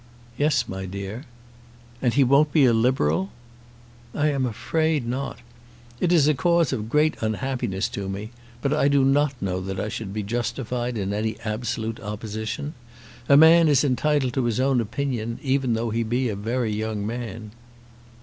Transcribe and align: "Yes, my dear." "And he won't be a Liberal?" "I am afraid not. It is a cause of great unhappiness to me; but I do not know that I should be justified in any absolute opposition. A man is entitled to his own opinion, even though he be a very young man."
"Yes, 0.35 0.67
my 0.67 0.87
dear." 0.87 1.25
"And 2.01 2.15
he 2.15 2.23
won't 2.23 2.51
be 2.51 2.65
a 2.65 2.73
Liberal?" 2.73 3.29
"I 4.15 4.29
am 4.29 4.47
afraid 4.47 5.05
not. 5.07 5.37
It 5.99 6.11
is 6.11 6.27
a 6.27 6.33
cause 6.33 6.73
of 6.73 6.89
great 6.89 7.15
unhappiness 7.21 7.87
to 7.89 8.09
me; 8.09 8.31
but 8.63 8.73
I 8.73 8.87
do 8.87 9.05
not 9.05 9.39
know 9.39 9.61
that 9.61 9.79
I 9.79 9.89
should 9.89 10.11
be 10.11 10.23
justified 10.23 10.97
in 10.97 11.13
any 11.13 11.39
absolute 11.41 11.99
opposition. 11.99 12.73
A 13.29 13.37
man 13.37 13.67
is 13.67 13.83
entitled 13.83 14.33
to 14.33 14.45
his 14.45 14.59
own 14.59 14.81
opinion, 14.81 15.37
even 15.43 15.75
though 15.75 15.91
he 15.91 16.01
be 16.01 16.29
a 16.29 16.35
very 16.35 16.73
young 16.73 17.05
man." 17.05 17.51